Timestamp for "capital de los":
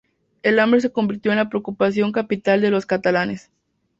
2.11-2.87